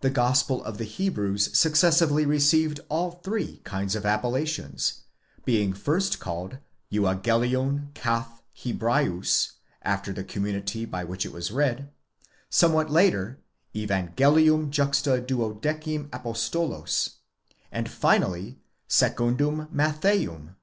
[0.00, 5.02] The Gospel of the Hebrews successively received all three kinds of appellations;
[5.44, 6.56] being first called
[6.90, 9.52] εὐαγγέλιον καθ᾽ Ἕ βραίους,
[9.82, 11.90] after the community by which it was read;
[12.48, 13.38] somewhat later,
[13.74, 17.16] Evangelium juxta duodecim apostolos;
[17.70, 18.58] and finally,
[18.88, 20.54] secundum Mattheum.